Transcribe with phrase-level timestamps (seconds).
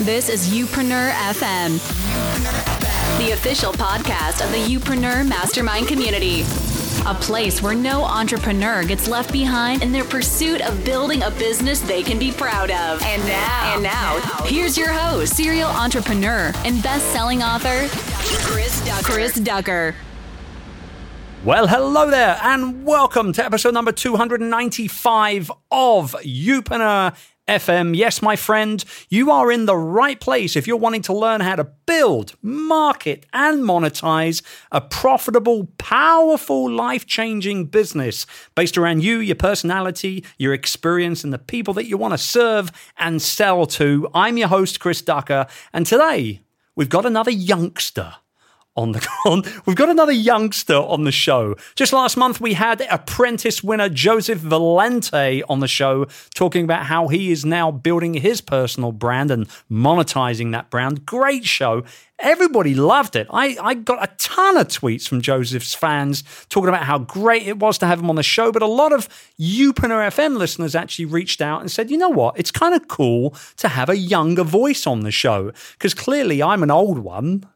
[0.00, 1.78] This is Youpreneur FM,
[3.18, 6.40] the official podcast of the Youpreneur Mastermind community.
[7.06, 11.80] A place where no entrepreneur gets left behind in their pursuit of building a business
[11.80, 13.02] they can be proud of.
[13.02, 17.86] And now, and now, here's your host, serial entrepreneur and best-selling author,
[18.42, 19.04] Chris Ducker.
[19.04, 19.94] Chris Ducker.
[21.44, 27.16] Well, hello there, and welcome to episode number 295 of Youpreneur
[27.48, 27.94] FM.
[27.94, 31.56] Yes, my friend, you are in the right place if you're wanting to learn how
[31.56, 39.36] to build, market, and monetize a profitable, powerful, life changing business based around you, your
[39.36, 44.08] personality, your experience, and the people that you want to serve and sell to.
[44.14, 46.40] I'm your host, Chris Ducker, and today
[46.74, 48.14] we've got another youngster
[48.76, 49.42] on the on.
[49.66, 51.56] We've got another youngster on the show.
[51.74, 57.08] Just last month, we had apprentice winner Joseph Valente on the show talking about how
[57.08, 61.06] he is now building his personal brand and monetizing that brand.
[61.06, 61.84] Great show.
[62.20, 63.26] Everybody loved it.
[63.30, 67.58] I, I got a ton of tweets from Joseph's fans talking about how great it
[67.58, 68.52] was to have him on the show.
[68.52, 72.38] But a lot of Youpreneur FM listeners actually reached out and said, you know what?
[72.38, 76.62] It's kind of cool to have a younger voice on the show because clearly I'm
[76.62, 77.46] an old one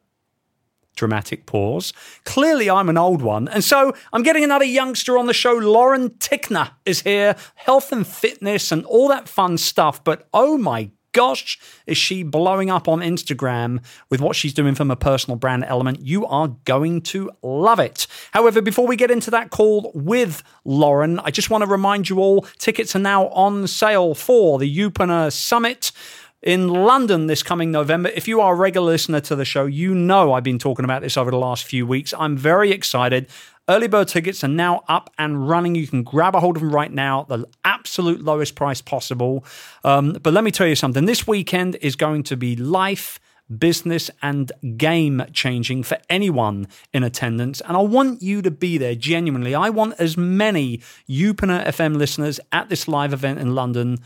[0.99, 1.93] dramatic pause.
[2.25, 3.49] Clearly, I'm an old one.
[3.49, 5.55] And so I'm getting another youngster on the show.
[5.55, 10.03] Lauren Tickner is here, health and fitness and all that fun stuff.
[10.05, 14.91] But oh my gosh, is she blowing up on Instagram with what she's doing from
[14.91, 16.01] a personal brand element?
[16.01, 18.07] You are going to love it.
[18.33, 22.21] However, before we get into that call with Lauren, I just want to remind you
[22.21, 25.93] all tickets are now on sale for the Youpreneur Summit
[26.43, 28.11] in London this coming November.
[28.11, 31.03] If you are a regular listener to the show, you know I've been talking about
[31.03, 32.15] this over the last few weeks.
[32.19, 33.29] I'm very excited.
[33.69, 35.75] Early bird tickets are now up and running.
[35.75, 39.45] You can grab a hold of them right now, the absolute lowest price possible.
[39.85, 43.21] Um, but let me tell you something this weekend is going to be life
[43.57, 47.61] business and game changing for anyone in attendance.
[47.63, 49.55] And I want you to be there genuinely.
[49.55, 53.99] I want as many Youpreneur FM listeners at this live event in London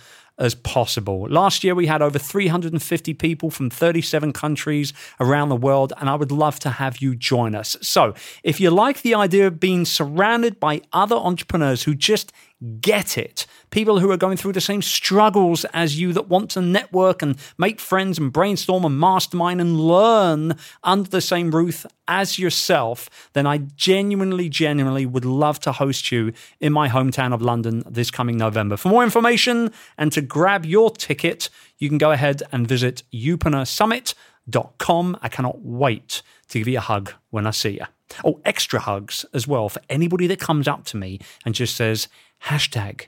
[0.43, 1.29] as possible.
[1.31, 6.17] Last year, we had over 350 people from 37 countries around the world, and I
[6.17, 7.77] would love to have you join us.
[7.81, 12.33] So, if you like the idea of being surrounded by other entrepreneurs who just
[12.81, 13.47] get it.
[13.71, 17.37] People who are going through the same struggles as you that want to network and
[17.59, 23.47] make friends and brainstorm and mastermind and learn under the same roof as yourself, then
[23.47, 28.37] I genuinely, genuinely would love to host you in my hometown of London this coming
[28.37, 28.77] November.
[28.77, 31.49] For more information and to grab your ticket,
[31.79, 35.19] you can go ahead and visit youpreneursummit.com.
[35.23, 37.87] I cannot wait to give you a hug when I see you.
[38.25, 42.09] Oh, extra hugs as well for anybody that comes up to me and just says,
[42.45, 43.07] hashtag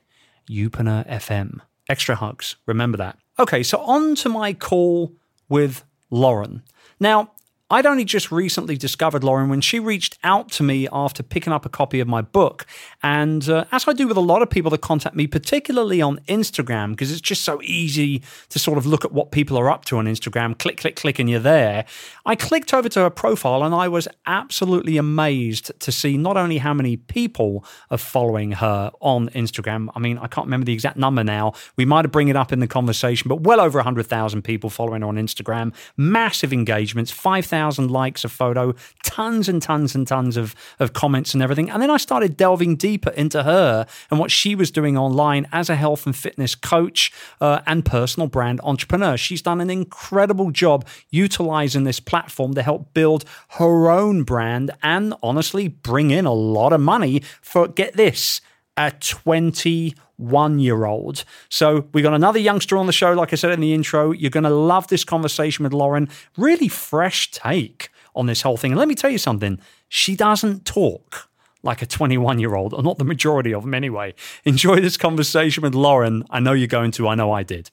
[0.48, 1.60] Youpreneur.
[1.88, 2.56] Extra hugs.
[2.66, 3.18] Remember that.
[3.38, 5.12] Okay, so on to my call
[5.48, 6.62] with Lauren.
[7.00, 7.32] Now,
[7.74, 11.66] I'd only just recently discovered Lauren when she reached out to me after picking up
[11.66, 12.66] a copy of my book.
[13.02, 16.20] And uh, as I do with a lot of people that contact me, particularly on
[16.28, 19.84] Instagram, because it's just so easy to sort of look at what people are up
[19.86, 21.84] to on Instagram, click, click, click, and you're there.
[22.24, 26.58] I clicked over to her profile and I was absolutely amazed to see not only
[26.58, 29.88] how many people are following her on Instagram.
[29.96, 31.54] I mean, I can't remember the exact number now.
[31.74, 35.02] We might have bring it up in the conversation, but well over 100,000 people following
[35.02, 40.36] her on Instagram, massive engagements, 5,000 thousand likes a photo, tons and tons and tons
[40.36, 41.70] of, of comments and everything.
[41.70, 45.70] And then I started delving deeper into her and what she was doing online as
[45.70, 47.10] a health and fitness coach
[47.40, 49.16] uh, and personal brand entrepreneur.
[49.16, 53.24] She's done an incredible job utilizing this platform to help build
[53.58, 58.42] her own brand and honestly bring in a lot of money for, get this,
[58.76, 61.24] a 20 one year old.
[61.48, 64.12] So we got another youngster on the show, like I said in the intro.
[64.12, 66.08] You're going to love this conversation with Lauren.
[66.36, 68.72] Really fresh take on this whole thing.
[68.72, 69.58] And let me tell you something
[69.88, 71.28] she doesn't talk
[71.62, 74.14] like a 21 year old, or not the majority of them anyway.
[74.44, 76.24] Enjoy this conversation with Lauren.
[76.30, 77.08] I know you're going to.
[77.08, 77.70] I know I did.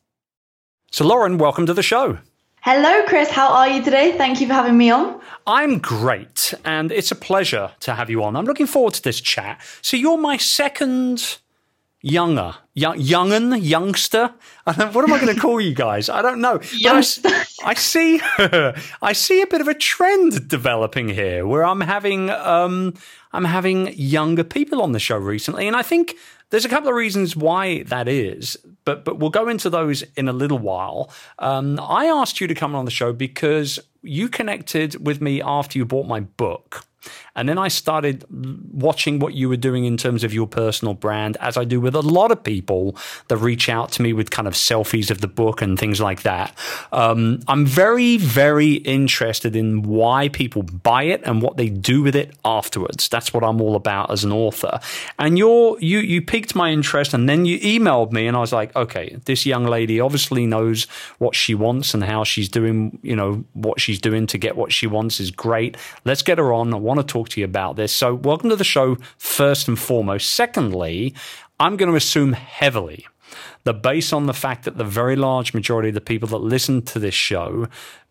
[0.91, 2.17] So, Lauren, welcome to the show.
[2.61, 3.29] Hello, Chris.
[3.29, 4.17] How are you today?
[4.17, 5.19] Thank you for having me on.
[5.45, 8.35] I'm great, and it's a pleasure to have you on.
[8.35, 9.61] I'm looking forward to this chat.
[9.81, 11.39] So, you're my second
[12.01, 14.33] younger, young, youngin, youngster.
[14.65, 16.09] what am I going to call you guys?
[16.09, 16.59] I don't know.
[16.73, 17.29] Youngster.
[17.29, 18.21] I, I, see,
[19.01, 22.93] I see a bit of a trend developing here where I'm having, um,
[23.33, 26.15] I'm having younger people on the show recently, and I think
[26.51, 30.27] there's a couple of reasons why that is, but but we'll go into those in
[30.27, 31.09] a little while.
[31.39, 35.77] Um, I asked you to come on the show because you connected with me after
[35.77, 36.85] you bought my book.
[37.35, 41.37] And then I started watching what you were doing in terms of your personal brand,
[41.39, 42.95] as I do with a lot of people
[43.27, 46.23] that reach out to me with kind of selfies of the book and things like
[46.23, 46.57] that.
[46.91, 52.15] Um, I'm very, very interested in why people buy it and what they do with
[52.15, 53.07] it afterwards.
[53.09, 54.79] That's what I'm all about as an author.
[55.17, 58.51] And you're, you you piqued my interest, and then you emailed me, and I was
[58.51, 60.85] like, okay, this young lady obviously knows
[61.19, 62.99] what she wants and how she's doing.
[63.03, 65.77] You know what she's doing to get what she wants is great.
[66.03, 66.73] Let's get her on.
[66.73, 67.93] I want to talk to you about this.
[67.93, 70.31] So, welcome to the show, first and foremost.
[70.31, 71.13] Secondly,
[71.59, 73.05] I'm going to assume heavily
[73.63, 76.81] that based on the fact that the very large majority of the people that listen
[76.81, 77.67] to this show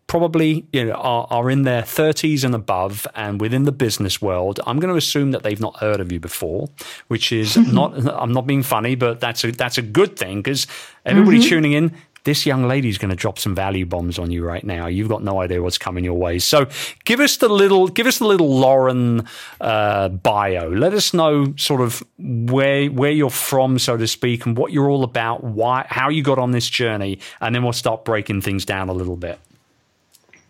[0.07, 4.59] probably you know are, are in their 30s and above and within the business world
[4.67, 6.67] i'm going to assume that they've not heard of you before
[7.07, 10.67] which is not i'm not being funny but that's a that's a good thing because
[11.05, 11.47] everybody mm-hmm.
[11.47, 14.87] tuning in this young lady's going to drop some value bombs on you right now.
[14.87, 16.39] You've got no idea what's coming your way.
[16.39, 16.67] So
[17.03, 19.27] give us the little, give us the little Lauren
[19.59, 20.69] uh, bio.
[20.69, 24.89] Let us know sort of where where you're from, so to speak, and what you're
[24.89, 25.43] all about.
[25.43, 28.93] Why, how you got on this journey, and then we'll start breaking things down a
[28.93, 29.39] little bit.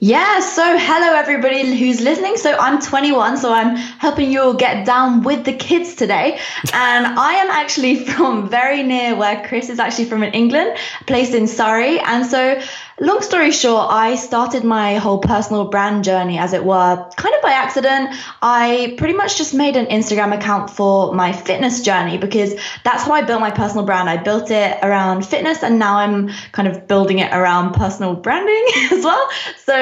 [0.04, 2.36] Yeah, so hello everybody who's listening.
[2.36, 6.40] So I'm 21, so I'm helping you all get down with the kids today.
[6.74, 10.76] And I am actually from very near where Chris is actually from in England,
[11.06, 12.00] placed in Surrey.
[12.00, 12.60] And so
[13.02, 17.42] long story short, I started my whole personal brand journey, as it were, kind of
[17.42, 18.16] by accident.
[18.42, 22.54] I pretty much just made an Instagram account for my fitness journey because
[22.84, 24.08] that's how I built my personal brand.
[24.08, 28.66] I built it around fitness and now I'm kind of building it around personal branding
[28.92, 29.30] as well.
[29.66, 29.74] So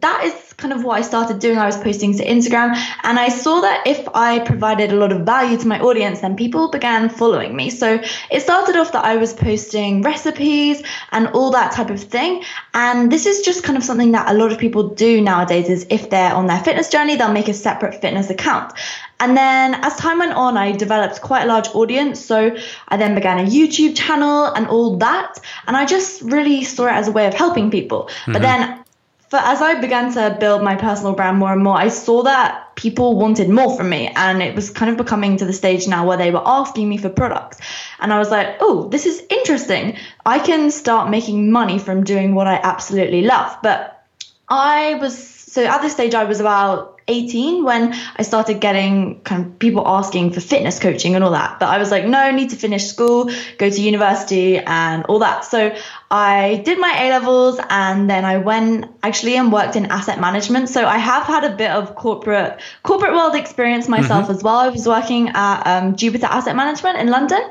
[0.00, 1.56] that is kind of what I started doing.
[1.56, 5.24] I was posting to Instagram and I saw that if I provided a lot of
[5.24, 7.70] value to my audience, then people began following me.
[7.70, 8.00] So
[8.30, 10.82] it started off that I was posting recipes
[11.12, 12.42] and all that type of thing.
[12.74, 15.86] And this is just kind of something that a lot of people do nowadays is
[15.90, 18.72] if they're on their fitness journey, they'll make a separate fitness account.
[19.20, 22.24] And then as time went on, I developed quite a large audience.
[22.24, 22.56] So
[22.88, 25.38] I then began a YouTube channel and all that.
[25.66, 28.04] And I just really saw it as a way of helping people.
[28.04, 28.32] Mm-hmm.
[28.32, 28.84] But then
[29.28, 32.67] for as I began to build my personal brand more and more, I saw that
[32.78, 34.06] people wanted more from me.
[34.14, 36.96] And it was kind of becoming to the stage now where they were asking me
[36.96, 37.58] for products.
[37.98, 39.96] And I was like, oh, this is interesting.
[40.24, 43.56] I can start making money from doing what I absolutely love.
[43.64, 44.06] But
[44.48, 49.46] I was, so at this stage, I was about 18 when I started getting kind
[49.46, 51.58] of people asking for fitness coaching and all that.
[51.58, 55.18] But I was like, no, I need to finish school, go to university and all
[55.20, 55.44] that.
[55.44, 55.74] So
[56.10, 60.68] I did my A levels and then I went actually and worked in asset management.
[60.68, 64.32] So I have had a bit of corporate corporate world experience myself mm-hmm.
[64.32, 64.58] as well.
[64.58, 67.42] I was working at um, Jupiter Asset Management in London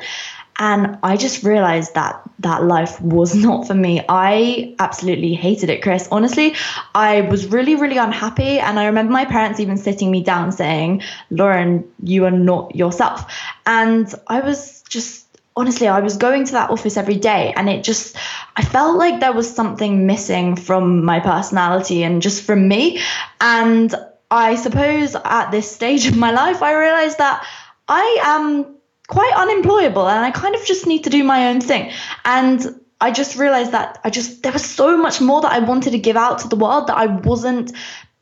[0.59, 4.04] and I just realized that that life was not for me.
[4.09, 6.07] I absolutely hated it, Chris.
[6.12, 6.56] Honestly,
[6.95, 8.59] I was really, really unhappy.
[8.59, 13.31] And I remember my parents even sitting me down saying, Lauren, you are not yourself.
[13.65, 15.25] And I was just
[15.56, 18.15] honestly, I was going to that office every day and it just,
[18.56, 23.01] I felt like there was something missing from my personality and just from me.
[23.42, 23.94] And
[24.30, 27.44] I suppose at this stage of my life, I realized that
[27.88, 28.76] I am
[29.07, 31.92] quite unemployable and I kind of just need to do my own thing.
[32.25, 35.92] And I just realized that I just, there was so much more that I wanted
[35.92, 37.71] to give out to the world that I wasn't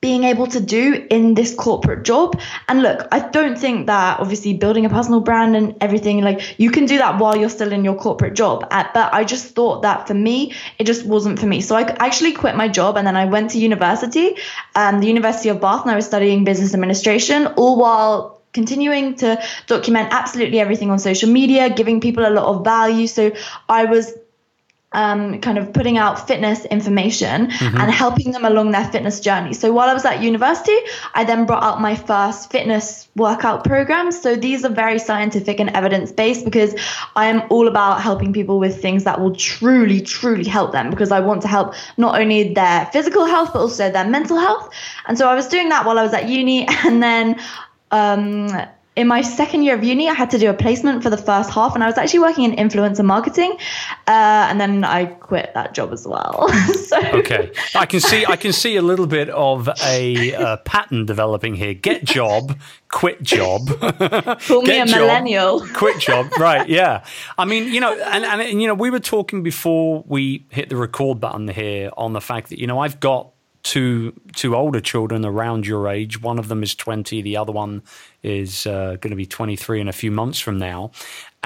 [0.01, 2.39] being able to do in this corporate job.
[2.67, 6.69] And look, I don't think that obviously building a personal brand and everything, like you
[6.69, 8.67] can do that while you're still in your corporate job.
[8.69, 11.61] Uh, but I just thought that for me, it just wasn't for me.
[11.61, 14.35] So I actually quit my job and then I went to university,
[14.75, 19.39] um, the University of Bath, and I was studying business administration, all while continuing to
[19.67, 23.05] document absolutely everything on social media, giving people a lot of value.
[23.05, 23.31] So
[23.69, 24.11] I was
[24.95, 27.77] um, kind of putting out fitness information mm-hmm.
[27.77, 29.53] and helping them along their fitness journey.
[29.53, 30.77] So while I was at university,
[31.13, 34.21] I then brought out my first fitness workout programs.
[34.21, 36.75] So these are very scientific and evidence based because
[37.15, 41.11] I am all about helping people with things that will truly, truly help them because
[41.11, 44.73] I want to help not only their physical health, but also their mental health.
[45.07, 46.67] And so I was doing that while I was at uni.
[46.85, 47.39] And then
[47.91, 48.49] um,
[48.95, 51.49] in my second year of uni, I had to do a placement for the first
[51.49, 53.57] half, and I was actually working in influencer marketing,
[54.07, 56.47] uh, and then I quit that job as well.
[56.73, 61.05] so okay, I can see I can see a little bit of a uh, pattern
[61.05, 61.73] developing here.
[61.73, 63.67] Get job, quit job.
[63.79, 65.67] Call me a job, millennial.
[65.73, 66.67] quit job, right?
[66.69, 67.03] Yeah.
[67.37, 70.69] I mean, you know, and, and and you know, we were talking before we hit
[70.69, 73.34] the record button here on the fact that you know I've got
[73.65, 76.21] two two older children around your age.
[76.21, 77.21] One of them is twenty.
[77.21, 77.81] The other one
[78.21, 80.91] is uh, going to be twenty three in a few months from now.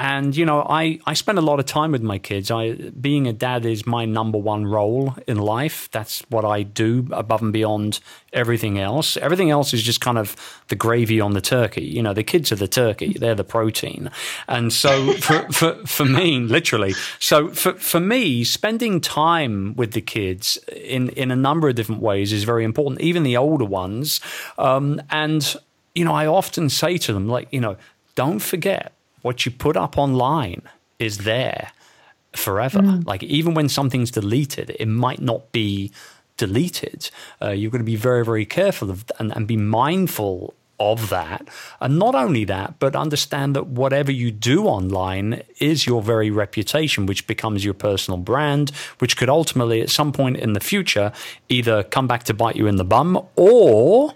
[0.00, 2.50] And you know, I I spend a lot of time with my kids.
[2.50, 5.90] I being a dad is my number one role in life.
[5.92, 8.00] That's what I do above and beyond
[8.32, 9.18] everything else.
[9.18, 10.34] Everything else is just kind of
[10.68, 11.84] the gravy on the turkey.
[11.84, 14.10] You know, the kids are the turkey; they're the protein.
[14.48, 20.00] And so for for, for me, literally, so for for me, spending time with the
[20.00, 23.02] kids in in a number of different ways is very important.
[23.02, 24.22] Even the older ones,
[24.56, 25.56] um, and
[25.94, 27.76] you know, I often say to them, like, you know,
[28.14, 30.62] don't forget what you put up online
[30.98, 31.72] is there
[32.34, 32.80] forever.
[32.80, 33.06] Mm.
[33.06, 35.92] Like even when something's deleted, it might not be
[36.36, 37.10] deleted.
[37.42, 41.46] Uh, you're going to be very, very careful of and, and be mindful of that.
[41.80, 47.04] And not only that, but understand that whatever you do online is your very reputation,
[47.04, 51.12] which becomes your personal brand, which could ultimately, at some point in the future,
[51.50, 54.14] either come back to bite you in the bum or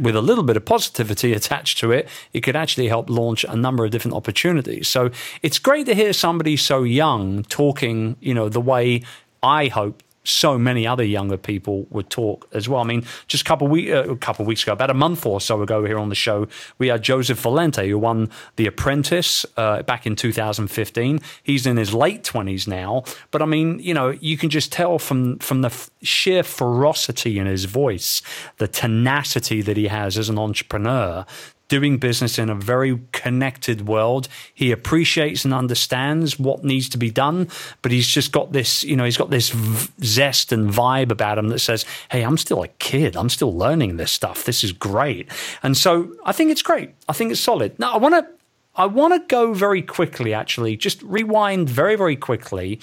[0.00, 3.56] with a little bit of positivity attached to it, it could actually help launch a
[3.56, 4.88] number of different opportunities.
[4.88, 5.10] So
[5.42, 9.02] it's great to hear somebody so young talking, you know, the way
[9.42, 12.80] I hope so many other younger people would talk as well.
[12.80, 15.24] I mean, just a couple of week, uh, a couple weeks ago, about a month
[15.24, 16.46] or so ago, here on the show,
[16.78, 21.20] we had Joseph Valente, who won The Apprentice uh, back in 2015.
[21.42, 24.98] He's in his late 20s now, but I mean, you know, you can just tell
[24.98, 28.22] from from the f- sheer ferocity in his voice,
[28.58, 31.24] the tenacity that he has as an entrepreneur
[31.70, 34.28] doing business in a very connected world.
[34.52, 37.48] He appreciates and understands what needs to be done,
[37.80, 41.38] but he's just got this, you know, he's got this v- zest and vibe about
[41.38, 43.16] him that says, Hey, I'm still a kid.
[43.16, 44.44] I'm still learning this stuff.
[44.44, 45.30] This is great.
[45.62, 46.90] And so I think it's great.
[47.08, 47.78] I think it's solid.
[47.78, 48.30] Now, I want to.
[48.76, 52.80] I want to go very quickly, actually, just rewind very, very quickly.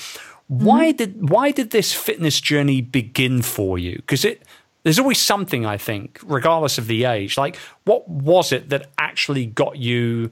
[0.48, 0.98] Why mm-hmm.
[0.98, 3.96] did why did this fitness journey begin for you?
[3.96, 4.44] Because it
[4.88, 7.38] there's always something I think, regardless of the age.
[7.38, 10.32] Like, what was it that actually got you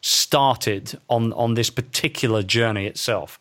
[0.00, 3.40] started on on this particular journey itself?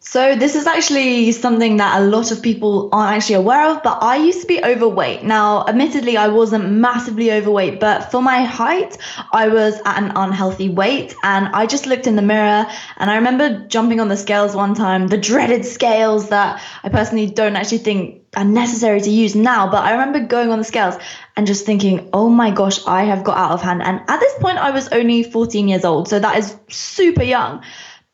[0.00, 3.98] So this is actually something that a lot of people aren't actually aware of, but
[4.02, 5.24] I used to be overweight.
[5.24, 8.98] Now, admittedly, I wasn't massively overweight, but for my height,
[9.32, 12.66] I was at an unhealthy weight and I just looked in the mirror
[12.98, 17.26] and I remember jumping on the scales one time, the dreaded scales that I personally
[17.26, 20.94] don't actually think are necessary to use now, but I remember going on the scales
[21.36, 24.34] and just thinking, "Oh my gosh, I have got out of hand." And at this
[24.40, 27.62] point I was only 14 years old, so that is super young.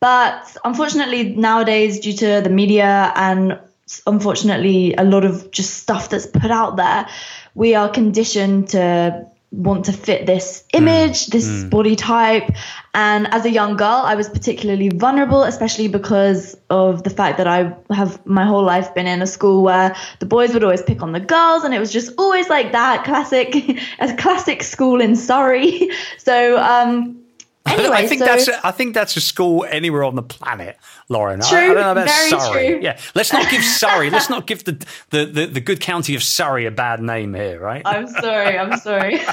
[0.00, 3.58] But unfortunately, nowadays, due to the media and
[4.06, 7.06] unfortunately a lot of just stuff that's put out there,
[7.54, 11.30] we are conditioned to want to fit this image, mm.
[11.30, 11.70] this mm.
[11.70, 12.50] body type.
[12.94, 17.46] And as a young girl, I was particularly vulnerable, especially because of the fact that
[17.46, 21.02] I have my whole life been in a school where the boys would always pick
[21.02, 23.54] on the girls, and it was just always like that classic,
[24.00, 25.90] a classic school in Surrey.
[26.18, 27.21] So, um,
[27.64, 30.76] Anyway, I think so, that's a, I think that's a school anywhere on the planet,
[31.08, 31.40] Lauren.
[31.40, 32.68] True, I, I don't know about very Surrey.
[32.68, 32.80] True.
[32.82, 34.10] Yeah, let's not give Surrey.
[34.10, 34.72] let's not give the,
[35.10, 37.82] the, the, the, good county of Surrey a bad name here, right?
[37.84, 38.58] I'm sorry.
[38.58, 39.20] I'm sorry.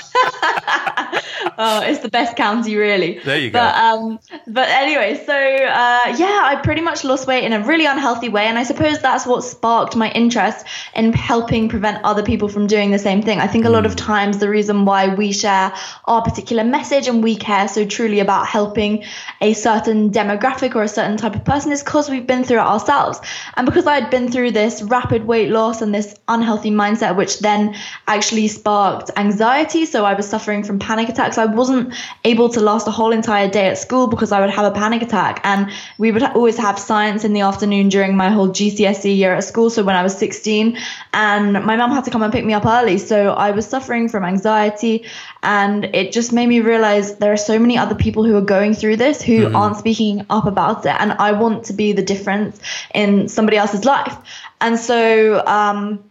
[1.58, 3.20] oh, it's the best county, really.
[3.20, 3.60] There you go.
[3.60, 7.88] But um, but anyway, so uh, yeah, I pretty much lost weight in a really
[7.88, 12.48] unhealthy way, and I suppose that's what sparked my interest in helping prevent other people
[12.48, 13.40] from doing the same thing.
[13.40, 13.98] I think a lot of hmm.
[13.98, 15.74] times the reason why we share
[16.06, 19.04] our particular message and we care so truly about helping
[19.42, 22.66] a certain demographic or a certain type of person is because we've been through it
[22.66, 23.20] ourselves.
[23.56, 27.40] And because I had been through this rapid weight loss and this unhealthy mindset, which
[27.40, 27.76] then
[28.08, 29.86] actually sparked anxiety.
[29.86, 31.38] So I was suffering from panic attacks.
[31.38, 34.66] I wasn't able to last a whole entire day at school because I would have
[34.66, 35.42] a panic attack.
[35.44, 39.44] And we would always have science in the afternoon during my whole GCSE year at
[39.44, 39.70] school.
[39.70, 40.78] So when I was 16,
[41.14, 42.98] and my mum had to come and pick me up early.
[42.98, 45.06] So I was suffering from anxiety.
[45.44, 48.42] And it just made me realize there are so many other people people who are
[48.58, 49.56] going through this who mm-hmm.
[49.56, 50.96] aren't speaking up about it.
[51.00, 52.60] And I want to be the difference
[52.92, 54.18] in somebody else's life.
[54.60, 56.04] And so, um,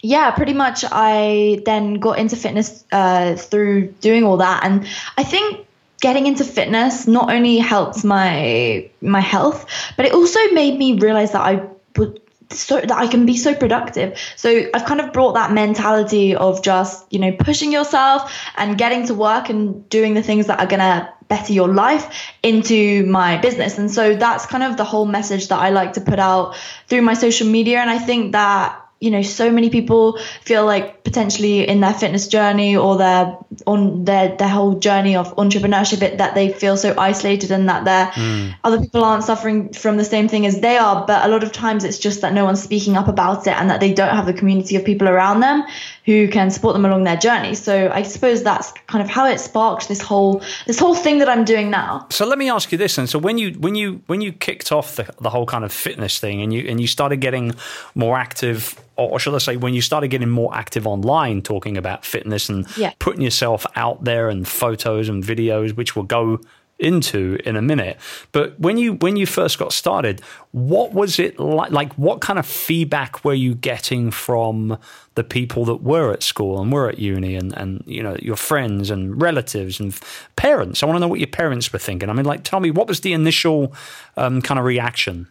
[0.00, 4.64] yeah, pretty much I then got into fitness uh, through doing all that.
[4.64, 4.86] And
[5.18, 5.66] I think
[6.00, 9.66] getting into fitness not only helps my my health,
[9.98, 12.21] but it also made me realize that I would
[12.52, 14.18] so that I can be so productive.
[14.36, 19.06] So I've kind of brought that mentality of just, you know, pushing yourself and getting
[19.06, 23.38] to work and doing the things that are going to better your life into my
[23.38, 23.78] business.
[23.78, 26.56] And so that's kind of the whole message that I like to put out
[26.88, 27.78] through my social media.
[27.78, 32.28] And I think that you know so many people feel like potentially in their fitness
[32.28, 36.94] journey or their on their their whole journey of entrepreneurship it, that they feel so
[36.96, 38.54] isolated and that their mm.
[38.62, 41.50] other people aren't suffering from the same thing as they are but a lot of
[41.50, 44.26] times it's just that no one's speaking up about it and that they don't have
[44.26, 45.64] the community of people around them
[46.04, 47.54] who can support them along their journey.
[47.54, 51.28] So i suppose that's kind of how it sparked this whole this whole thing that
[51.28, 52.06] i'm doing now.
[52.10, 54.72] So let me ask you this and so when you when you when you kicked
[54.72, 57.54] off the, the whole kind of fitness thing and you and you started getting
[57.94, 62.04] more active or should I say, when you started getting more active online, talking about
[62.04, 62.92] fitness and yeah.
[62.98, 66.40] putting yourself out there and photos and videos, which we'll go
[66.82, 67.96] into in a minute.
[68.32, 70.20] But when you when you first got started,
[70.50, 71.70] what was it like?
[71.70, 74.78] Like, what kind of feedback were you getting from
[75.14, 78.36] the people that were at school and were at uni, and and you know your
[78.36, 79.98] friends and relatives and
[80.36, 80.82] parents?
[80.82, 82.10] I want to know what your parents were thinking.
[82.10, 83.74] I mean, like, tell me what was the initial
[84.16, 85.28] um, kind of reaction?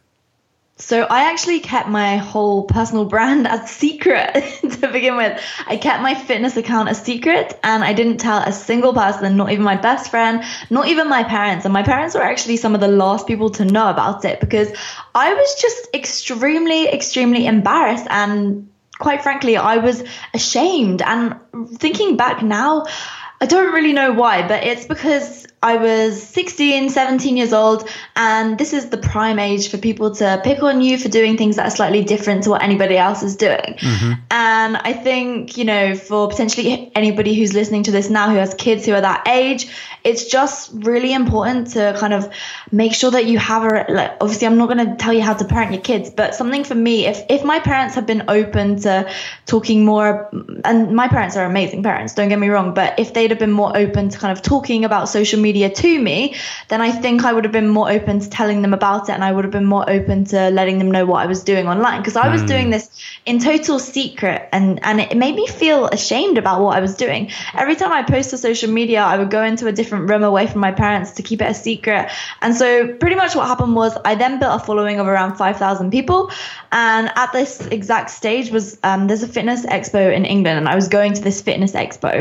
[0.82, 5.40] So I actually kept my whole personal brand a secret to begin with.
[5.68, 9.52] I kept my fitness account a secret and I didn't tell a single person, not
[9.52, 11.66] even my best friend, not even my parents.
[11.66, 14.70] And my parents were actually some of the last people to know about it because
[15.14, 21.02] I was just extremely, extremely embarrassed and quite frankly, I was ashamed.
[21.02, 21.36] And
[21.76, 22.86] thinking back now,
[23.40, 28.58] I don't really know why, but it's because I was 16, 17 years old, and
[28.58, 31.68] this is the prime age for people to pick on you for doing things that
[31.68, 33.78] are slightly different to what anybody else is doing.
[33.78, 34.14] Mm-hmm.
[34.32, 38.56] And I think, you know, for potentially anybody who's listening to this now who has
[38.56, 39.68] kids who are that age,
[40.04, 42.34] it's just really important to kind of
[42.72, 45.36] make sure that you have a, like, obviously, I'm not going to tell you how
[45.36, 48.80] to parent your kids, but something for me, if, if my parents have been open
[48.82, 49.08] to
[49.46, 50.28] talking more,
[50.66, 53.52] and my parents are amazing parents, don't get me wrong, but if they'd have been
[53.52, 56.36] more open to kind of talking about social media, media to me,
[56.70, 59.24] then I think I would have been more open to telling them about it and
[59.24, 62.00] I would have been more open to letting them know what I was doing online
[62.00, 62.48] because I was mm.
[62.48, 62.86] doing this
[63.26, 67.32] in total secret and and it made me feel ashamed about what I was doing.
[67.54, 70.48] Every time I post to social media, I would go into a different room away
[70.48, 72.10] from my parents to keep it a secret.
[72.42, 75.92] And so pretty much what happened was I then built a following of around 5,000
[75.92, 76.32] people
[76.72, 80.76] and at this exact stage was um, there's a fitness expo in England and I
[80.76, 82.14] was going to this fitness expo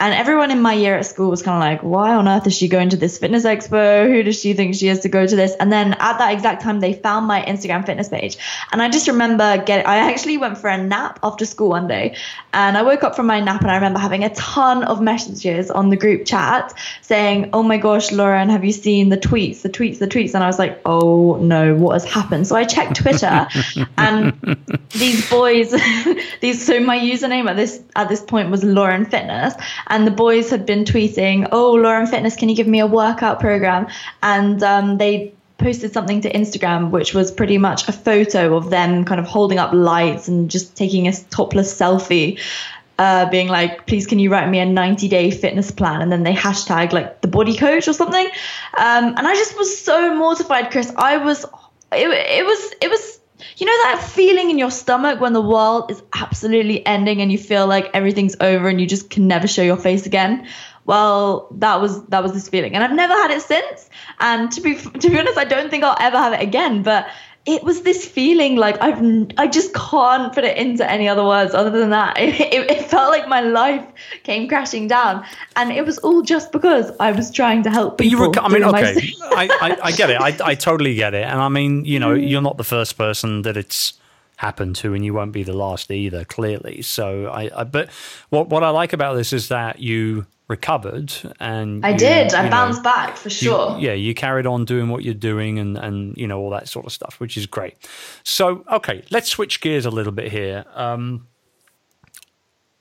[0.00, 2.56] and everyone in my year at school was kind of like why on earth is
[2.56, 4.08] she going to this fitness expo.
[4.08, 5.54] Who does she think she is to go to this?
[5.60, 8.36] And then at that exact time, they found my Instagram fitness page.
[8.72, 12.16] And I just remember getting, I actually went for a nap after school one day.
[12.54, 15.70] And I woke up from my nap and I remember having a ton of messages
[15.70, 19.68] on the group chat saying, Oh my gosh, Lauren, have you seen the tweets, the
[19.68, 20.34] tweets, the tweets?
[20.34, 22.46] And I was like, Oh no, what has happened?
[22.46, 23.46] So I checked Twitter
[23.98, 24.56] and
[24.90, 25.70] these boys,
[26.40, 29.54] these, so my username at this, at this point was Lauren Fitness.
[29.88, 32.86] And the boys had been tweeting, Oh, Lauren Fitness, can you give give me a
[32.86, 33.88] workout program,
[34.22, 39.04] and um, they posted something to Instagram, which was pretty much a photo of them
[39.04, 42.40] kind of holding up lights and just taking a topless selfie.
[42.98, 46.02] Uh, being like, please, can you write me a 90 day fitness plan?
[46.02, 48.26] And then they hashtag like the body coach or something.
[48.78, 50.92] Um, and I just was so mortified, Chris.
[50.94, 51.44] I was,
[51.90, 53.20] it, it was, it was,
[53.56, 57.38] you know, that feeling in your stomach when the world is absolutely ending and you
[57.38, 60.46] feel like everything's over and you just can never show your face again
[60.84, 63.88] well that was that was this feeling and i've never had it since
[64.20, 67.08] and to be to be honest i don't think i'll ever have it again but
[67.44, 69.02] it was this feeling like I've
[69.36, 72.16] I just can't put it into any other words other than that.
[72.22, 73.84] It, it, it, felt like my life
[74.22, 75.24] came crashing down,
[75.56, 78.10] and it was all just because I was trying to help people.
[78.10, 80.20] You were, I mean, okay, I, I, I, get it.
[80.20, 82.28] I, I totally get it, and I mean, you know, mm.
[82.28, 83.94] you're not the first person that it's
[84.36, 86.24] happened to, and you won't be the last either.
[86.24, 87.90] Clearly, so I, I but
[88.30, 92.34] what what I like about this is that you recovered and I you, did.
[92.34, 93.78] I know, bounced back for sure.
[93.78, 96.68] You, yeah, you carried on doing what you're doing and and you know all that
[96.68, 97.74] sort of stuff, which is great.
[98.22, 100.64] So okay, let's switch gears a little bit here.
[100.74, 101.26] Um,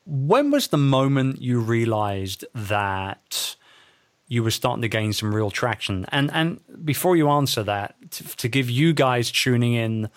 [0.05, 3.55] when was the moment you realized that
[4.27, 6.05] you were starting to gain some real traction?
[6.09, 10.09] And and before you answer that, to, to give you guys tuning in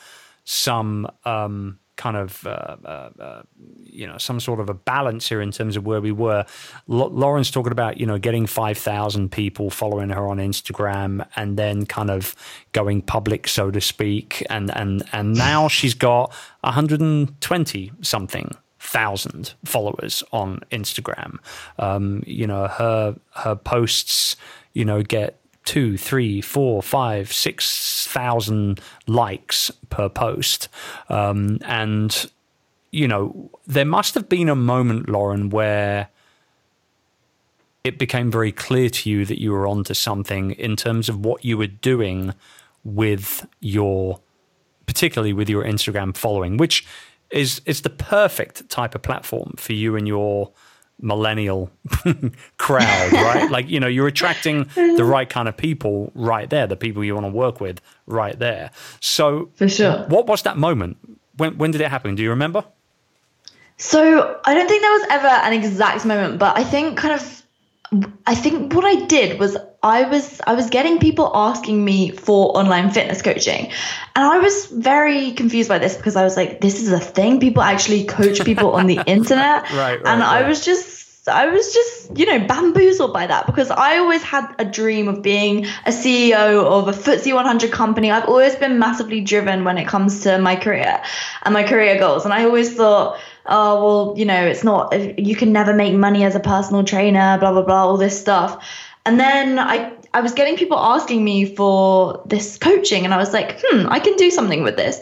[0.45, 3.43] some um, kind of uh, uh, uh,
[3.83, 6.45] you know some sort of a balance here in terms of where we were.
[6.90, 11.57] L- Lauren's talking about you know getting five thousand people following her on Instagram and
[11.57, 12.37] then kind of
[12.73, 17.90] going public, so to speak, and and and now she's got one hundred and twenty
[18.03, 21.38] something thousand followers on Instagram.
[21.79, 24.37] Um, you know her her posts
[24.75, 30.68] you know get two, three, four, five, six thousand likes per post.
[31.09, 32.31] Um, and,
[32.90, 36.09] you know, there must have been a moment, Lauren, where
[37.83, 41.44] it became very clear to you that you were onto something in terms of what
[41.44, 42.35] you were doing
[42.83, 44.20] with your,
[44.87, 46.87] particularly with your Instagram following, which
[47.31, 50.53] is is the perfect type of platform for you and your
[51.00, 51.70] millennial
[52.59, 53.50] crowd, right?
[53.50, 55.09] like, you know, you're attracting the mm.
[55.09, 58.70] right kind of people right there, the people you want to work with right there.
[59.00, 60.04] So, for sure.
[60.09, 60.96] What was that moment?
[61.37, 62.14] When when did it happen?
[62.14, 62.64] Do you remember?
[63.76, 67.42] So, I don't think there was ever an exact moment, but I think kind of
[68.26, 72.57] I think what I did was I was I was getting people asking me for
[72.57, 73.66] online fitness coaching.
[74.16, 77.38] And I was very confused by this because I was like, this is a thing.
[77.38, 79.70] People actually coach people on the internet.
[79.70, 80.42] Right, right, and right.
[80.44, 84.55] I was just I was just, you know, bamboozled by that because I always had
[84.59, 88.11] a dream of being a CEO of a FTSE 100 company.
[88.11, 91.03] I've always been massively driven when it comes to my career
[91.42, 92.25] and my career goals.
[92.25, 96.25] And I always thought, oh well you know it's not you can never make money
[96.25, 98.66] as a personal trainer blah blah blah all this stuff
[99.07, 103.33] and then i i was getting people asking me for this coaching and i was
[103.33, 105.01] like hmm i can do something with this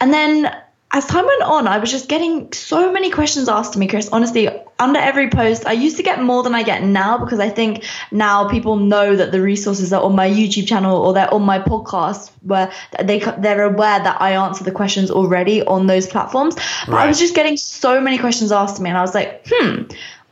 [0.00, 0.50] and then
[0.92, 4.08] as time went on, I was just getting so many questions asked to me, Chris.
[4.12, 7.50] Honestly, under every post, I used to get more than I get now because I
[7.50, 11.42] think now people know that the resources are on my YouTube channel or they're on
[11.42, 16.54] my podcast where they they're aware that I answer the questions already on those platforms.
[16.54, 17.04] But right.
[17.04, 19.82] I was just getting so many questions asked to me, and I was like, hmm.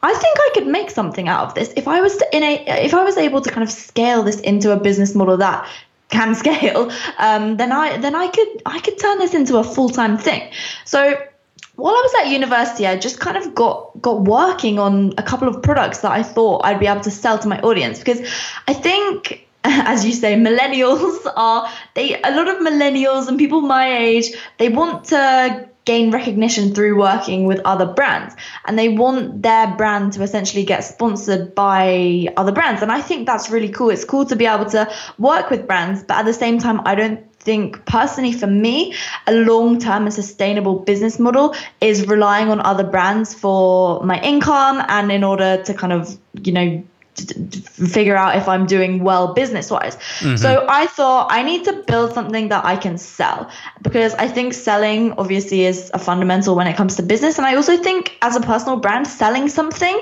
[0.04, 2.64] I think I could make something out of this if I was to, in a
[2.84, 5.66] if I was able to kind of scale this into a business model that
[6.10, 9.88] can scale, um, then I then I could I could turn this into a full
[9.88, 10.50] time thing.
[10.84, 11.16] So
[11.76, 15.48] while I was at university, I just kind of got got working on a couple
[15.48, 18.20] of products that I thought I'd be able to sell to my audience because
[18.68, 23.96] I think as you say millennials are they a lot of millennials and people my
[23.96, 28.34] age they want to gain recognition through working with other brands.
[28.66, 32.82] And they want their brand to essentially get sponsored by other brands.
[32.82, 33.90] And i think that's really cool.
[33.90, 36.94] It's cool to be able to work with brands but at the same time i
[36.94, 38.94] don't think personally for me
[39.26, 45.12] a long-term and sustainable business model is relying on other brands for my income and
[45.12, 46.82] in order to kind of you know
[47.16, 49.96] figure out if I'm doing well business wise.
[49.96, 50.36] Mm-hmm.
[50.36, 53.50] So I thought I need to build something that I can sell
[53.82, 57.38] because I think selling obviously is a fundamental when it comes to business.
[57.38, 60.00] And I also think as a personal brand, selling something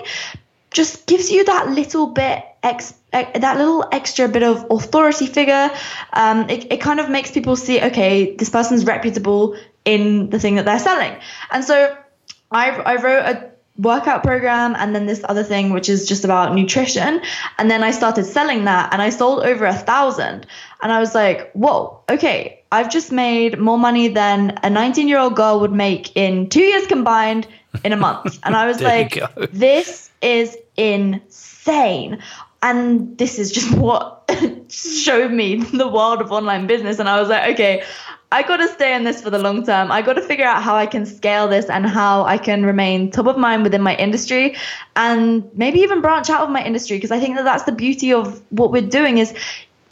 [0.70, 5.70] just gives you that little bit ex that little extra bit of authority figure.
[6.14, 10.55] Um, it, it kind of makes people see, okay, this person's reputable in the thing
[10.55, 11.14] that they're selling.
[11.51, 11.94] And so
[12.51, 16.54] I, I wrote a workout program and then this other thing which is just about
[16.54, 17.20] nutrition.
[17.58, 20.46] And then i started selling that and i sold over a thousand.
[20.82, 25.18] And i was like whoa okay i've just made more money than a 19 year
[25.18, 27.46] old girl would make in two years combined
[27.85, 28.38] in a month.
[28.44, 29.20] And i was like
[29.52, 32.22] this is insane.
[32.64, 34.30] And this is just what
[34.68, 36.98] showed me the world of online business.
[36.98, 37.85] And i was like okay
[38.33, 39.92] I got to stay in this for the long term.
[39.92, 43.11] I got to figure out how I can scale this and how I can remain
[43.11, 44.57] top of mind within my industry
[44.97, 48.12] and maybe even branch out of my industry because I think that that's the beauty
[48.12, 49.35] of what we're doing is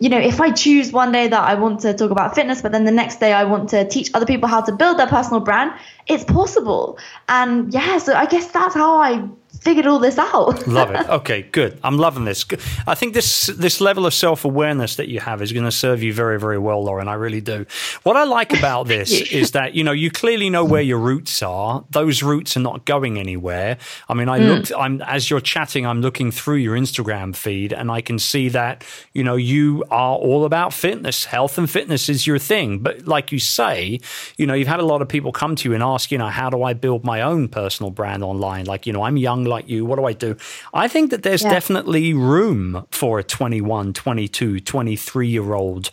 [0.01, 2.73] you know, if I choose one day that I want to talk about fitness, but
[2.73, 5.41] then the next day I want to teach other people how to build their personal
[5.41, 5.73] brand,
[6.07, 6.99] it's possible.
[7.29, 9.29] And yeah, so I guess that's how I
[9.61, 10.67] figured all this out.
[10.67, 11.09] Love it.
[11.09, 11.79] Okay, good.
[11.85, 12.45] I'm loving this.
[12.87, 16.03] I think this this level of self awareness that you have is going to serve
[16.03, 17.09] you very, very well, Lauren.
[17.09, 17.67] I really do.
[18.03, 21.43] What I like about this is that you know you clearly know where your roots
[21.43, 21.85] are.
[21.91, 23.79] Those roots are not going anywhere.
[24.09, 24.49] I mean, I mm.
[24.49, 24.73] looked.
[24.77, 28.85] I'm as you're chatting, I'm looking through your Instagram feed, and I can see that
[29.13, 31.25] you know you are all about fitness.
[31.27, 32.79] Health and fitness is your thing.
[32.79, 34.01] But like you say,
[34.37, 36.29] you know, you've had a lot of people come to you and ask, you know,
[36.29, 38.67] how do I build my own personal brand online?
[38.67, 39.85] Like, you know, I'm young like you.
[39.85, 40.37] What do I do?
[40.73, 41.51] I think that there's yeah.
[41.51, 45.91] definitely room for a 21, 22, 23 year old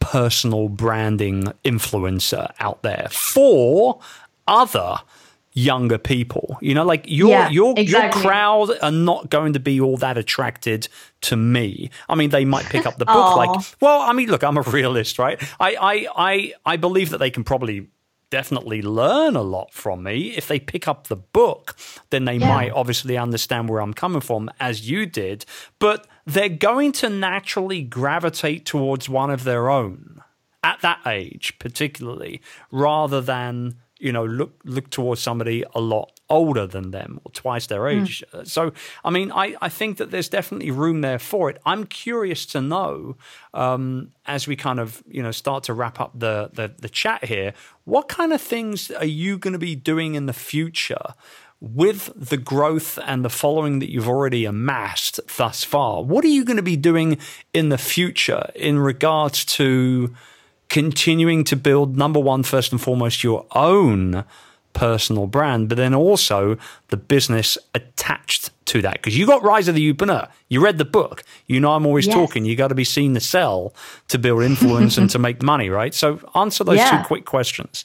[0.00, 4.00] personal branding influencer out there for
[4.48, 4.96] other
[5.52, 6.58] younger people.
[6.60, 8.20] You know, like your yeah, your exactly.
[8.20, 10.88] your crowd are not going to be all that attracted
[11.22, 11.90] to me.
[12.08, 14.62] I mean, they might pick up the book like well, I mean, look, I'm a
[14.66, 15.40] realist, right?
[15.60, 17.88] I I I I believe that they can probably
[18.32, 20.28] definitely learn a lot from me.
[20.34, 21.76] If they pick up the book,
[22.08, 22.48] then they yeah.
[22.48, 25.44] might obviously understand where I'm coming from, as you did.
[25.78, 30.22] But they're going to naturally gravitate towards one of their own
[30.64, 32.40] at that age, particularly,
[32.70, 37.66] rather than you know look look towards somebody a lot older than them or twice
[37.66, 38.00] their hmm.
[38.00, 38.46] age mm.
[38.46, 38.72] so
[39.04, 42.60] i mean I, I think that there's definitely room there for it i'm curious to
[42.60, 43.16] know
[43.54, 47.24] um, as we kind of you know start to wrap up the, the the chat
[47.24, 47.52] here
[47.84, 51.14] what kind of things are you going to be doing in the future
[51.60, 56.44] with the growth and the following that you've already amassed thus far, what are you
[56.44, 57.18] going to be doing
[57.54, 60.12] in the future in regards to
[60.68, 64.24] continuing to build number one, first and foremost, your own
[64.72, 66.56] personal brand, but then also
[66.88, 68.94] the business attached to that.
[68.94, 72.06] Because you got Rise of the Youpreneur, you read the book, you know I'm always
[72.06, 72.14] Yes.
[72.14, 72.44] talking.
[72.44, 73.74] You got to be seen to sell,
[74.08, 75.94] to build influence, and to make money, right?
[75.94, 76.90] So answer those Yeah.
[76.98, 77.84] two quick questions.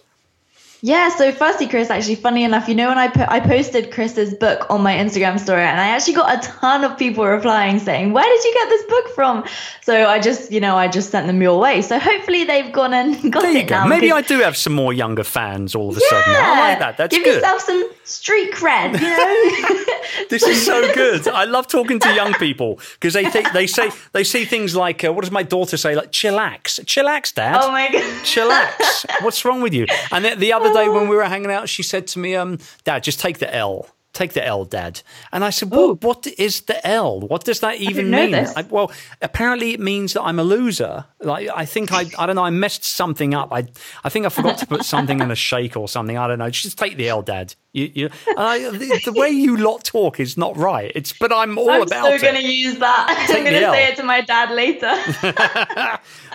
[0.82, 4.34] Yeah, so firstly, Chris, actually, funny enough, you know, when I put, I posted Chris's
[4.36, 8.14] book on my Instagram story, and I actually got a ton of people replying saying,
[8.14, 9.44] "Where did you get this book from?"
[9.82, 11.82] So I just, you know, I just sent them your way.
[11.82, 13.76] So hopefully they've gone and got There you it go.
[13.76, 13.88] now.
[13.88, 16.36] Maybe I do have some more younger fans all of a sudden.
[16.36, 16.98] I like that.
[16.98, 17.36] That's Give good.
[17.36, 19.84] yourself some street cred, you know.
[20.30, 21.28] This is so good.
[21.28, 25.04] I love talking to young people because they think they say they see things like
[25.04, 25.96] uh, what does my daughter say?
[25.96, 27.60] Like chillax, chillax, dad.
[27.62, 28.02] oh my god.
[28.24, 29.06] chillax.
[29.22, 29.86] What's wrong with you?
[30.12, 32.60] And the, the other day when we were hanging out, she said to me, um,
[32.84, 33.88] Dad, just take the L.
[34.18, 35.04] Take the L, Dad.
[35.32, 37.20] And I said, well, what is the L?
[37.20, 38.34] What does that even mean?
[38.34, 41.06] I, well, apparently it means that I'm a loser.
[41.20, 43.50] Like I think I, I don't know, I messed something up.
[43.52, 43.68] I,
[44.04, 46.18] I think I forgot to put something in a shake or something.
[46.18, 46.50] I don't know.
[46.50, 47.54] Just take the L, Dad.
[47.74, 50.92] You, you, and I, the, the way you lot talk is not right.
[50.96, 51.76] It's, but I'm all about.
[51.76, 52.32] I'm about so it.
[52.34, 53.26] gonna use that.
[53.28, 54.96] Take I'm gonna say it to my dad later.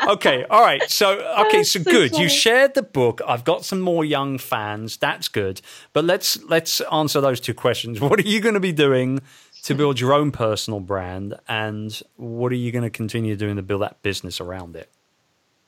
[0.12, 0.88] okay, all right.
[0.88, 1.11] So,
[1.47, 2.12] okay, oh, so so good.
[2.12, 2.23] funny.
[2.23, 3.21] You shared the book.
[3.27, 4.99] I've got some more young fans.
[4.99, 5.61] That's good.
[5.92, 7.72] But let's let's answer those two questions.
[8.01, 9.21] What are you going to be doing
[9.65, 13.63] to build your own personal brand, and what are you going to continue doing to
[13.63, 14.91] build that business around it?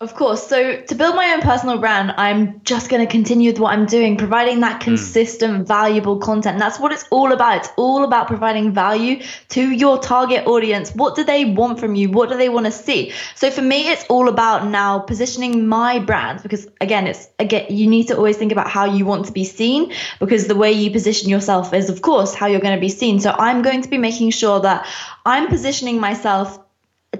[0.04, 0.46] Of course.
[0.46, 3.86] So to build my own personal brand, I'm just going to continue with what I'm
[3.86, 4.90] doing, providing that hmm.
[4.90, 6.58] consistent, valuable content.
[6.58, 7.56] That's what it's all about.
[7.56, 10.94] It's all about providing value to your target audience.
[10.94, 12.10] What do they want from you?
[12.10, 13.14] What do they want to see?
[13.34, 17.88] So for me, it's all about now positioning my brand because again, it's again, you
[17.88, 19.90] need to always think about how you want to be seen
[20.20, 23.20] because the way you position yourself is of course how you're going to be seen.
[23.20, 24.86] So I'm going to be making sure that
[25.24, 26.58] I'm positioning myself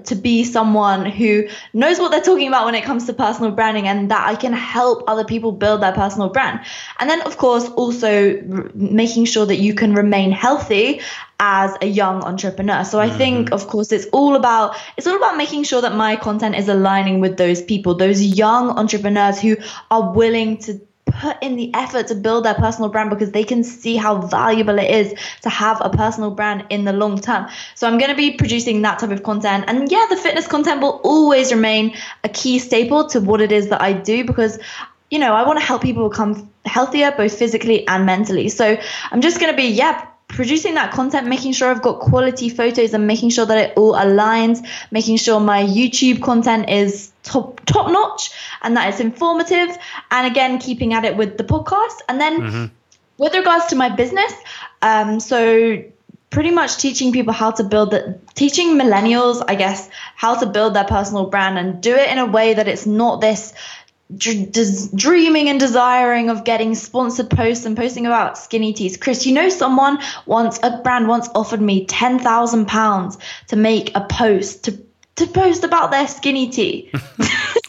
[0.07, 3.87] to be someone who knows what they're talking about when it comes to personal branding
[3.87, 6.61] and that I can help other people build their personal brand.
[6.99, 11.01] And then, of course, also r- making sure that you can remain healthy
[11.39, 12.83] as a young entrepreneur.
[12.83, 13.53] So I think, mm-hmm.
[13.53, 17.19] of course, it's all about it's all about making sure that my content is aligning
[17.19, 19.57] with those people, those young entrepreneurs who
[19.91, 23.63] are willing to put in the effort to build their personal brand because they can
[23.63, 27.47] see how valuable it is to have a personal brand in the long term.
[27.75, 29.65] So I'm going to be producing that type of content.
[29.67, 33.69] And yeah, the fitness content will always remain a key staple to what it is
[33.69, 34.59] that I do because
[35.11, 38.49] you know, I want to help people become healthier both physically and mentally.
[38.49, 38.77] So
[39.11, 42.93] I'm just going to be yeah, producing that content, making sure I've got quality photos
[42.93, 47.91] and making sure that it all aligns, making sure my YouTube content is top top
[47.91, 49.75] notch and that it's informative
[50.11, 51.99] and again keeping at it with the podcast.
[52.07, 52.71] And then
[53.17, 54.33] with regards to my business
[54.81, 55.81] um so
[56.29, 60.73] pretty much teaching people how to build the teaching millennials i guess how to build
[60.73, 63.53] their personal brand and do it in a way that it's not this
[64.17, 68.97] des- dreaming and desiring of getting sponsored posts and posting about skinny teas.
[68.97, 73.95] Chris, you know someone once a brand once offered me ten thousand pounds to make
[73.95, 74.77] a post to
[75.15, 76.91] to post about their skinny tea.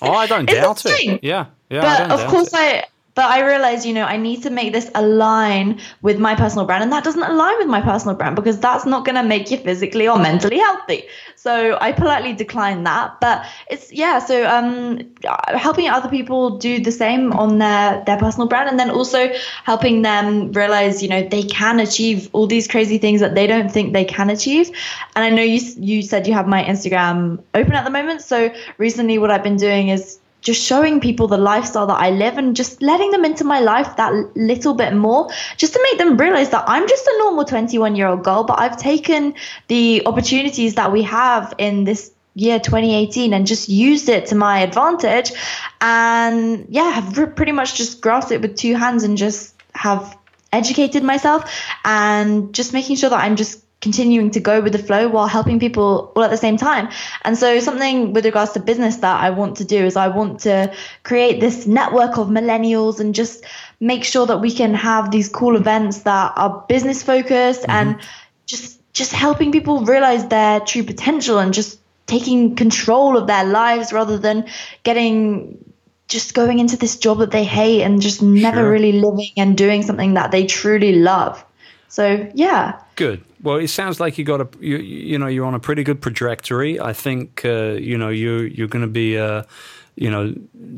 [0.02, 1.24] Oh, I don't doubt it.
[1.24, 1.80] Yeah, yeah.
[1.80, 2.54] But of course it.
[2.54, 2.84] I
[3.16, 6.82] but I realized, you know, I need to make this align with my personal brand
[6.82, 9.56] and that doesn't align with my personal brand because that's not going to make you
[9.56, 11.04] physically or mentally healthy.
[11.34, 15.14] So I politely declined that, but it's yeah, so um
[15.48, 19.32] helping other people do the same on their their personal brand and then also
[19.64, 23.70] helping them realize, you know, they can achieve all these crazy things that they don't
[23.70, 24.68] think they can achieve.
[25.14, 28.52] And I know you you said you have my Instagram open at the moment, so
[28.76, 32.54] recently what I've been doing is just showing people the lifestyle that I live and
[32.54, 36.50] just letting them into my life that little bit more, just to make them realize
[36.50, 39.34] that I'm just a normal 21 year old girl, but I've taken
[39.66, 44.60] the opportunities that we have in this year 2018 and just used it to my
[44.60, 45.32] advantage.
[45.80, 50.16] And yeah, have re- pretty much just grasped it with two hands and just have
[50.52, 51.52] educated myself
[51.84, 55.60] and just making sure that I'm just continuing to go with the flow while helping
[55.60, 56.88] people all at the same time.
[57.22, 60.40] And so something with regards to business that I want to do is I want
[60.40, 63.44] to create this network of millennials and just
[63.78, 67.70] make sure that we can have these cool events that are business focused mm-hmm.
[67.70, 68.00] and
[68.46, 73.92] just just helping people realize their true potential and just taking control of their lives
[73.92, 74.46] rather than
[74.84, 75.62] getting
[76.08, 78.70] just going into this job that they hate and just never Sure.
[78.70, 81.44] really living and doing something that they truly love.
[81.88, 82.80] So yeah.
[82.94, 83.25] Good.
[83.46, 86.02] Well, it sounds like you got a you, you know you're on a pretty good
[86.02, 86.80] trajectory.
[86.80, 89.44] I think uh, you know you you're going to be uh,
[89.96, 90.34] you know,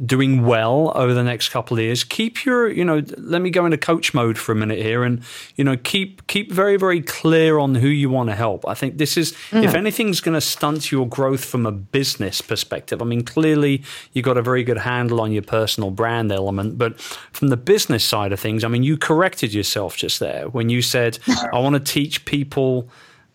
[0.07, 3.65] doing well over the next couple of years, keep your, you know, let me go
[3.65, 5.23] into coach mode for a minute here and,
[5.57, 8.67] you know, keep keep very, very clear on who you want to help.
[8.67, 9.65] I think this is mm.
[9.65, 14.39] if anything's gonna stunt your growth from a business perspective, I mean clearly you've got
[14.39, 18.39] a very good handle on your personal brand element, but from the business side of
[18.39, 21.19] things, I mean you corrected yourself just there when you said,
[21.53, 22.89] I want to teach people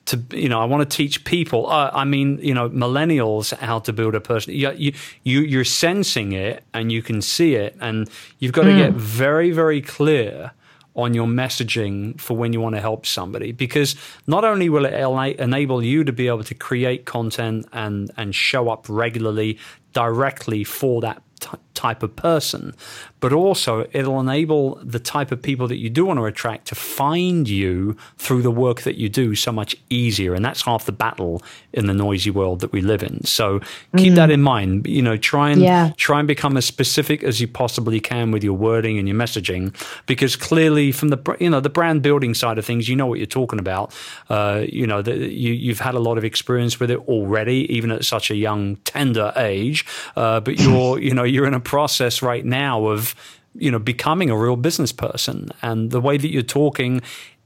[0.06, 3.80] to you know I want to teach people uh, I mean you know millennials how
[3.80, 7.76] to build a person you, you you you're sensing it and you can see it
[7.80, 8.72] and you've got mm.
[8.72, 10.52] to get very very clear
[10.96, 13.96] on your messaging for when you want to help somebody because
[14.28, 14.94] not only will it
[15.40, 19.58] enable you to be able to create content and and show up regularly
[19.94, 22.74] directly for that t- type of person,
[23.20, 26.76] but also it'll enable the type of people that you do want to attract to
[26.76, 30.34] find you through the work that you do so much easier.
[30.34, 31.42] And that's half the battle
[31.74, 33.24] in the noisy world that we live in.
[33.24, 33.60] So
[33.98, 34.16] keep mm.
[34.16, 34.88] that in mind.
[34.88, 35.92] You know, try and yeah.
[35.98, 39.74] try and become as specific as you possibly can with your wording and your messaging,
[40.06, 43.20] because clearly from the you know the brand building side of things, you know what
[43.20, 43.94] you're talking about.
[44.30, 47.92] Uh, you know, the, you you've had a lot of experience with it already, even
[47.92, 49.86] at such a young tender age.
[50.16, 53.16] Uh, but you're you know you're in a process right now of
[53.56, 57.02] you know becoming a real business person and the way that you're talking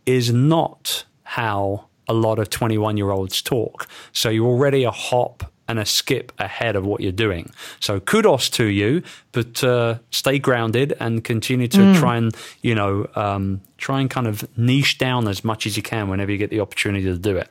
[0.05, 5.51] is not how a lot of 21 year olds talk so you're already a hop
[5.69, 9.03] and a skip ahead of what you're doing so kudos to you
[9.33, 11.95] but uh, stay grounded and continue to mm.
[11.97, 15.83] try and you know um, try and kind of niche down as much as you
[15.83, 17.49] can whenever you get the opportunity to do it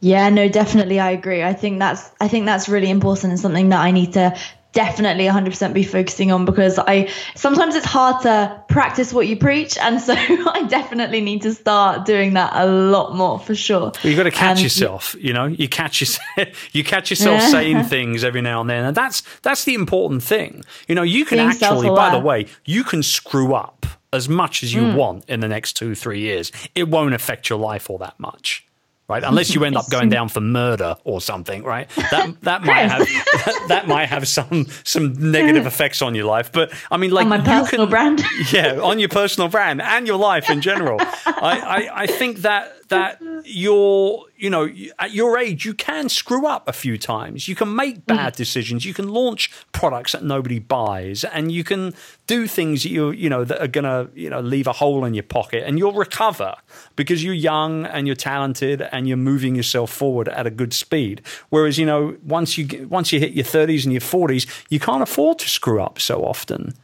[0.00, 1.42] yeah, no, definitely I agree.
[1.42, 4.36] I think that's I think that's really important and something that I need to
[4.78, 9.76] definitely 100% be focusing on because I sometimes it's hard to practice what you preach
[9.76, 13.90] and so I definitely need to start doing that a lot more for sure.
[14.04, 15.46] Well, you got to catch yourself, you know.
[15.46, 16.24] You catch yourself
[16.72, 20.62] you catch yourself saying things every now and then and that's that's the important thing.
[20.86, 24.62] You know, you can Being actually by the way, you can screw up as much
[24.62, 24.94] as you mm.
[24.94, 26.52] want in the next 2-3 years.
[26.76, 28.67] It won't affect your life all that much
[29.08, 29.24] right?
[29.24, 31.88] Unless you end up going down for murder or something, right?
[32.10, 33.00] That that might have
[33.44, 36.52] that, that, might have some some negative effects on your life.
[36.52, 40.06] But I mean, like on my personal can, brand, yeah, on your personal brand and
[40.06, 40.98] your life in general.
[41.00, 46.46] I, I I think that that you're, you know, at your age, you can screw
[46.46, 47.48] up a few times.
[47.48, 48.36] You can make bad mm.
[48.36, 48.84] decisions.
[48.84, 51.94] You can launch products that nobody buys, and you can
[52.26, 55.14] do things that you, you know, that are gonna, you know, leave a hole in
[55.14, 56.54] your pocket, and you'll recover
[56.96, 61.22] because you're young and you're talented and you're moving yourself forward at a good speed.
[61.48, 65.02] Whereas, you know, once you once you hit your 30s and your 40s, you can't
[65.02, 66.74] afford to screw up so often.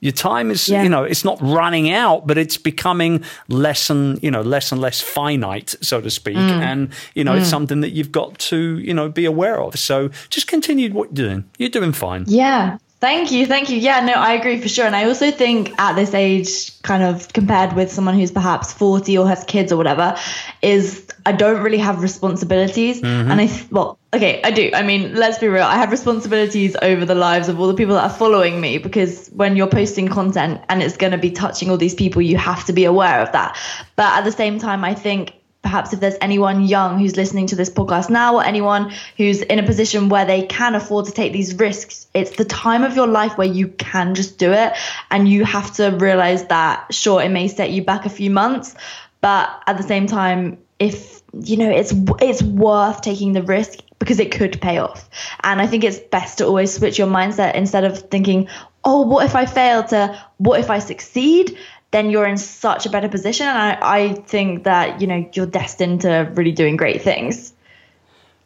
[0.00, 0.82] Your time is, yeah.
[0.82, 4.80] you know, it's not running out, but it's becoming less and, you know, less and
[4.80, 6.36] less finite, so to speak.
[6.36, 6.62] Mm.
[6.62, 7.40] And, you know, mm.
[7.40, 9.78] it's something that you've got to, you know, be aware of.
[9.78, 11.44] So just continue what you're doing.
[11.58, 12.24] You're doing fine.
[12.28, 12.78] Yeah.
[13.00, 13.46] Thank you.
[13.46, 13.78] Thank you.
[13.78, 14.84] Yeah, no, I agree for sure.
[14.84, 19.18] And I also think at this age, kind of compared with someone who's perhaps 40
[19.18, 20.16] or has kids or whatever,
[20.62, 23.00] is I don't really have responsibilities.
[23.00, 23.30] Mm-hmm.
[23.30, 24.72] And I, well, okay, I do.
[24.74, 25.62] I mean, let's be real.
[25.62, 29.28] I have responsibilities over the lives of all the people that are following me because
[29.28, 32.64] when you're posting content and it's going to be touching all these people, you have
[32.64, 33.56] to be aware of that.
[33.94, 35.34] But at the same time, I think
[35.68, 39.58] perhaps if there's anyone young who's listening to this podcast now or anyone who's in
[39.58, 43.06] a position where they can afford to take these risks it's the time of your
[43.06, 44.72] life where you can just do it.
[45.10, 48.74] And you have to realize that sure it may set you back a few months
[49.20, 54.20] but at the same time if you know it's it's worth taking the risk because
[54.20, 55.10] it could pay off.
[55.44, 58.48] And i think it's best to always switch your mindset instead of thinking
[58.84, 61.58] oh what if i fail to what if i succeed
[61.90, 63.46] then you're in such a better position.
[63.46, 67.52] And I, I think that, you know, you're destined to really doing great things.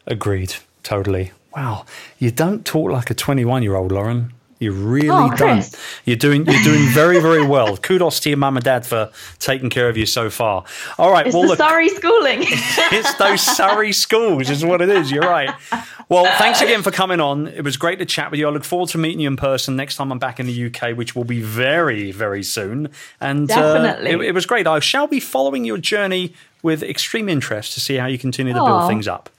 [0.07, 0.55] Agreed.
[0.83, 1.31] Totally.
[1.55, 1.85] Wow.
[2.19, 4.33] You don't talk like a 21 year old, Lauren.
[4.63, 5.79] You really oh, don't.
[6.05, 7.77] You're doing you're doing very very well.
[7.83, 10.63] Kudos to your mum and dad for taking care of you so far.
[10.97, 11.27] All right.
[11.27, 12.39] It's well, the look, Surrey schooling.
[12.43, 15.11] it's those Surrey schools, is what it is.
[15.11, 15.53] You're right.
[16.09, 17.47] Well, thanks again for coming on.
[17.47, 18.47] It was great to chat with you.
[18.47, 20.97] I look forward to meeting you in person next time I'm back in the UK,
[20.97, 22.89] which will be very very soon.
[23.19, 24.67] And definitely, uh, it, it, was great.
[24.67, 28.59] I shall be following your journey with extreme interest to see how you continue to
[28.59, 28.65] Aww.
[28.65, 29.29] build things up.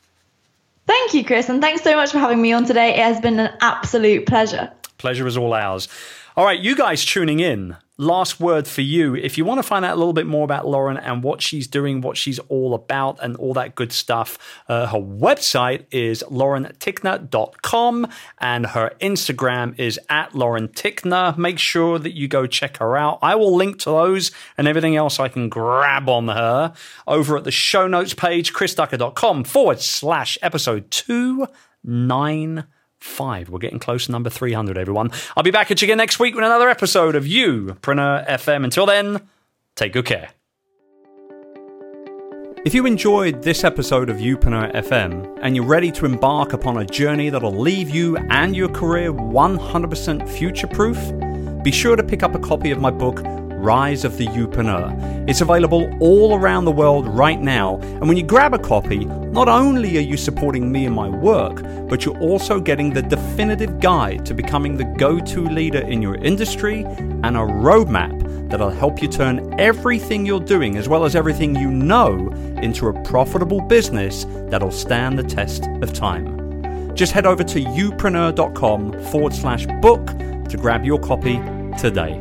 [0.87, 2.91] Thank you, Chris, and thanks so much for having me on today.
[2.91, 4.71] It has been an absolute pleasure.
[5.05, 5.87] Pleasure is all ours.
[6.35, 9.15] All right, you guys tuning in last word for you.
[9.15, 11.67] If you want to find out a little bit more about Lauren and what she's
[11.67, 18.09] doing, what she's all about, and all that good stuff, uh, her website is laurentickner.com
[18.39, 21.37] and her Instagram is at Lauren Tickner.
[21.37, 23.19] Make sure that you go check her out.
[23.21, 26.73] I will link to those and everything else I can grab on her
[27.07, 32.69] over at the show notes page, chrisducker.com forward slash episode 294.
[33.05, 33.51] Five.
[33.51, 35.11] We're getting close to number 300, everyone.
[35.37, 38.65] I'll be back at you again next week with another episode of Youpreneur FM.
[38.65, 39.29] Until then,
[39.77, 40.31] take good care.
[42.65, 46.87] If you enjoyed this episode of Youpreneur FM and you're ready to embark upon a
[46.87, 50.99] journey that'll leave you and your career 100% future proof,
[51.63, 53.19] be sure to pick up a copy of my book,
[53.65, 55.27] Rise of the Youpreneur.
[55.27, 59.49] It's available all around the world right now, and when you grab a copy, not
[59.49, 64.27] only are you supporting me and my work, but you're also getting the definitive guide
[64.27, 69.09] to becoming the go to leader in your industry and a roadmap that'll help you
[69.09, 72.29] turn everything you're doing, as well as everything you know,
[72.61, 76.95] into a profitable business that'll stand the test of time.
[76.95, 80.07] Just head over to youpreneur.com forward slash book
[80.51, 81.41] to grab your copy
[81.79, 82.21] today.